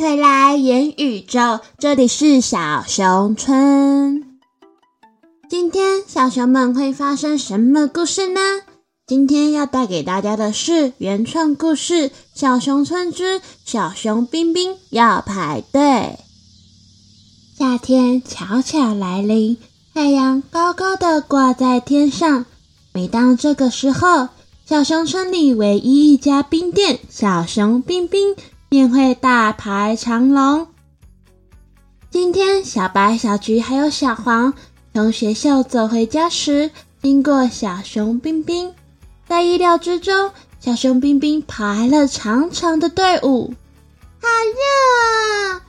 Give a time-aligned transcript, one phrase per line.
[0.00, 4.40] 回来，元宇宙，这里是小熊村。
[5.46, 8.40] 今天小熊们会发生什么故事呢？
[9.06, 15.82] 今天要带给大家的是原创故事《小熊村之小熊冰冰要排队》。
[17.58, 19.58] 夏天悄悄来临，
[19.92, 22.46] 太阳高高的挂在天上。
[22.94, 24.30] 每当这个时候，
[24.64, 28.34] 小熊村里唯一一家冰店——小熊冰冰。
[28.70, 30.68] 便会大排长龙。
[32.08, 34.54] 今天，小白、小橘还有小黄
[34.94, 36.70] 从学校走回家时，
[37.02, 38.72] 经过小熊冰冰，
[39.26, 40.30] 在意料之中，
[40.60, 43.52] 小熊冰冰排了长长的队伍。
[44.22, 45.62] 好热啊！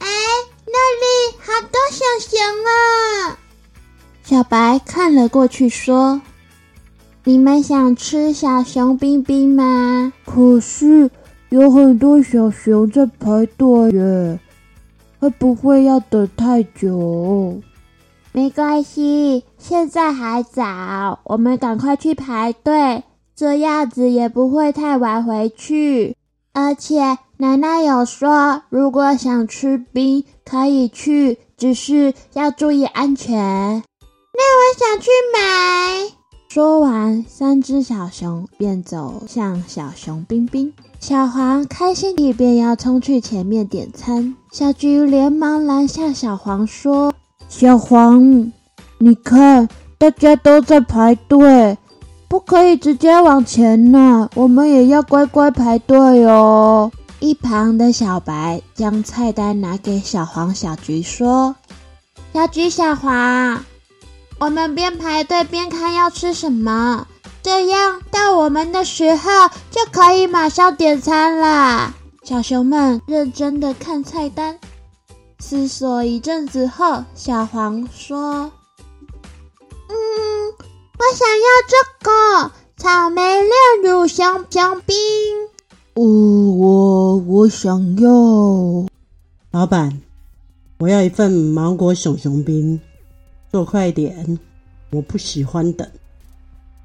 [0.00, 0.06] 哎，
[0.66, 3.38] 那里好多小熊啊！
[4.22, 6.20] 小白看了过去，说
[7.24, 11.10] ：“你们想吃小熊冰冰吗？”可是。
[11.54, 14.40] 有很多小熊在排队耶，
[15.20, 17.62] 会不会要等太久？
[18.32, 23.04] 没关系，现在还早，我们赶快去排队，
[23.36, 26.16] 这样子也不会太晚回去。
[26.52, 33.36] 而且奶奶有说，如果想吃冰，可以去，只是要注意安全。
[33.36, 36.23] 那我想去买。
[36.54, 40.72] 说完，三只小熊便走向小熊冰冰。
[41.00, 47.12] 小黄开心地便要冲去前面点餐，小橘连忙拦下小黄，说
[47.50, 48.52] ：“小黄，
[48.98, 51.76] 你看，大家都在排队，
[52.28, 61.56] 不可以直接往前呢，我们也要乖乖排队哦。”一旁的小白将菜单拿给小黄、小橘，说
[62.32, 63.64] ：“小橘、小黄，
[64.44, 67.06] 我们边排队边看要吃什么。”
[67.42, 69.30] 这样到我们的时候
[69.70, 71.94] 就可以马上点餐啦。
[72.22, 74.58] 小熊们认真的看菜单，
[75.38, 78.52] 思索一阵子后，小黄说
[79.88, 79.94] ：“嗯，
[80.98, 83.50] 我想要这个草莓炼
[83.82, 84.94] 乳香香冰。
[85.96, 88.10] ”“哦，我我想要。”
[89.52, 90.02] 老板，
[90.80, 92.80] 我要一份芒果熊熊冰，
[93.54, 94.40] 做快点，
[94.90, 95.88] 我不喜欢等。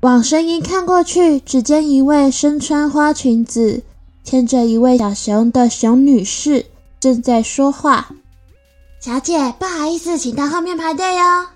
[0.01, 3.81] 往声音看过去，只见一位身穿花裙子、
[4.23, 6.67] 牵着一位小熊的熊女士
[6.99, 8.09] 正在说话。
[8.99, 11.47] 小姐，不好意思，请到后面排队哟。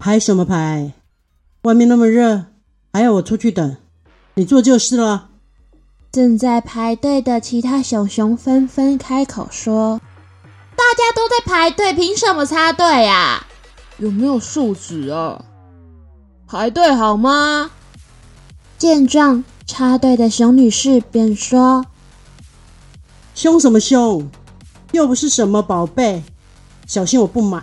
[0.00, 0.94] 排什么排？
[1.62, 2.46] 外面那么热，
[2.92, 3.76] 还要我出去等？
[4.34, 5.28] 你做就是了。
[6.10, 10.00] 正在排队的其他熊熊纷纷开口说
[10.74, 13.46] ：“大家都在排队，凭什么插队呀？
[14.02, 15.44] 有没有素质啊？”
[16.48, 17.70] 排队好吗？
[18.76, 21.86] 见状，插队的熊女士便说
[23.32, 24.28] ：“凶什么凶？
[24.90, 26.24] 又不是什么宝贝，
[26.86, 27.62] 小心我不买。”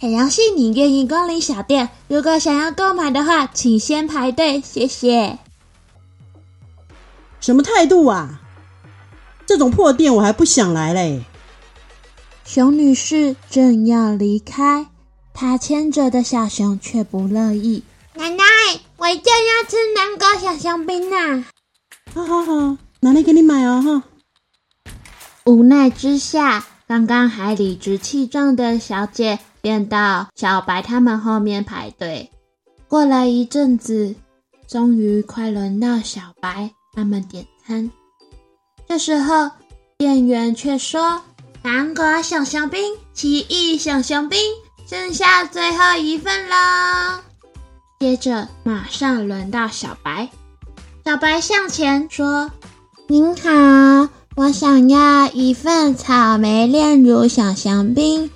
[0.00, 5.38] 很荣幸你愿意光临小店，如果想要购买的话，请先排队，谢谢。
[7.40, 8.40] 什么态度啊？
[9.46, 11.24] 这种破店我还不想来嘞！
[12.46, 14.86] 熊女士正要离开。
[15.34, 17.82] 她牵着的小熊却不乐意。
[18.14, 18.44] 奶奶，
[18.96, 21.44] 我就要吃南瓜小熊冰呐！
[22.14, 24.04] 好好好，奶奶给你买哦哈。
[25.44, 32.30] 无奈之下，刚刚还理直气壮的小姐便到小白他们后面排队。
[32.88, 34.14] 过了一阵子，
[34.68, 37.90] 终于快轮到小白他们点餐。
[38.88, 39.50] 这时候，
[39.98, 41.20] 店员却说
[41.66, 44.38] ：“南瓜小熊冰，奇异小熊冰。”
[44.88, 47.22] 剩下最后一份了，
[47.98, 50.28] 接着马上轮到小白。
[51.04, 52.52] 小白向前说
[53.10, 58.30] ：“您好，我想要一份草莓炼乳小熊冰，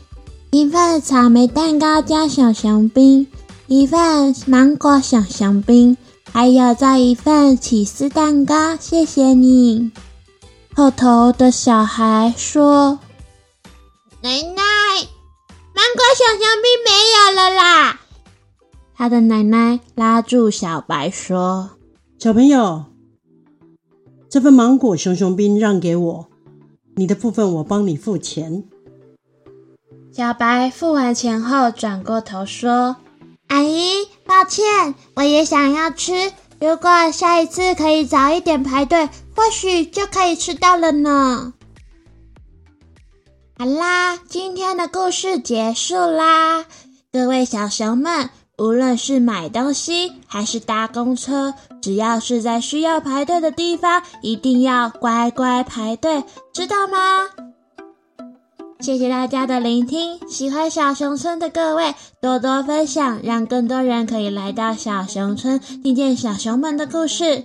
[0.51, 3.29] 一份草莓蛋糕加小熊冰，
[3.69, 5.97] 一份芒果小熊冰，
[6.33, 8.75] 还有再一份起司蛋糕。
[8.75, 9.93] 谢谢你。”
[10.75, 12.99] 后头的小孩说
[14.23, 14.63] ：“奶奶。”
[15.73, 18.01] 芒果小熊冰没有了啦！
[18.95, 21.71] 他的奶奶拉住小白说
[22.19, 22.85] ：“小朋友，
[24.29, 26.29] 这份芒果熊熊冰让给我，
[26.97, 28.65] 你的部分我帮你付钱。”
[30.13, 32.97] 小白付完钱后，转过头说
[33.49, 36.33] ：“阿姨，抱歉，我也想要吃。
[36.61, 41.55] 如果下一次可以早一点排队，或许就可以吃到了呢。”
[43.61, 46.65] 好啦，今天的故事结束啦！
[47.13, 51.53] 各位小熊们，无论是买东西还是搭公车，
[51.83, 56.25] 只要是在需要排队的地方，一定要乖乖排队，
[56.55, 56.97] 知道吗？
[58.81, 67.45] 谢谢大家的聆听，喜欢小熊村的各位多多分享，让更多人可以来到小熊村，听见小熊们的故事。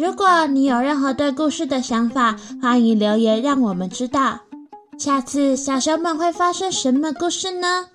[0.00, 4.40] 如果你有任何对故事的想法，欢迎留言让我们知道。
[4.98, 7.86] 下次小熊们会发生什么故事呢？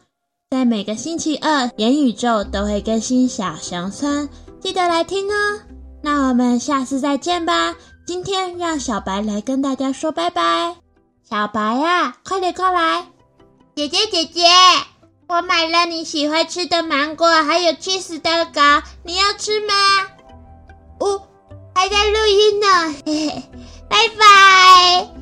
[0.52, 4.28] 在每个星期二，言宇宙都会更新小熊村，
[4.60, 5.60] 记得来听哦。
[6.04, 7.76] 那我们下次再见吧。
[8.06, 10.76] 今天让小白来跟大家说拜拜。
[11.28, 13.08] 小白呀，快点过来！
[13.76, 14.44] 姐姐姐姐，
[15.28, 19.74] 我买了你喜欢吃的芒果，还有 cheese 蛋糕，你要吃吗？
[21.00, 21.22] 哦，
[21.74, 22.68] 还在录音呢，
[23.06, 23.44] 嘿嘿，
[23.88, 25.19] 拜拜。